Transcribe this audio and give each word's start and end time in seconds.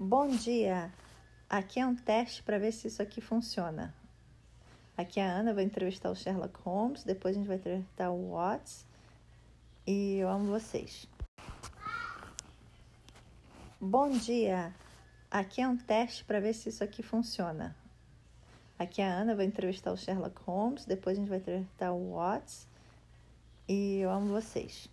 Bom 0.00 0.28
dia! 0.28 0.94
Aqui 1.50 1.80
é 1.80 1.84
um 1.84 1.96
teste 1.96 2.40
para 2.44 2.56
ver 2.56 2.70
se 2.70 2.86
isso 2.86 3.02
aqui 3.02 3.20
funciona. 3.20 3.92
Aqui 4.96 5.18
é 5.18 5.26
a 5.26 5.32
Ana 5.32 5.52
vai 5.52 5.64
entrevistar 5.64 6.08
o 6.08 6.14
Sherlock 6.14 6.56
Holmes, 6.60 7.02
depois 7.02 7.34
a 7.34 7.38
gente 7.40 7.48
vai 7.48 7.56
entrevistar 7.56 8.08
o 8.08 8.30
Watts 8.30 8.86
e 9.84 10.18
eu 10.18 10.28
amo 10.28 10.52
vocês. 10.52 11.08
Bom 13.80 14.10
dia! 14.10 14.72
Aqui 15.28 15.62
é 15.62 15.66
um 15.66 15.76
teste 15.76 16.24
para 16.24 16.38
ver 16.38 16.52
se 16.52 16.68
isso 16.68 16.84
aqui 16.84 17.02
funciona. 17.02 17.74
Aqui 18.78 19.02
é 19.02 19.04
a 19.04 19.12
Ana 19.12 19.34
vai 19.34 19.46
entrevistar 19.46 19.90
o 19.90 19.96
Sherlock 19.96 20.40
Holmes, 20.42 20.84
depois 20.84 21.18
a 21.18 21.20
gente 21.20 21.28
vai 21.28 21.38
entrevistar 21.38 21.90
o 21.90 22.14
Watts 22.14 22.68
e 23.66 23.98
eu 23.98 24.10
amo 24.12 24.28
vocês. 24.28 24.88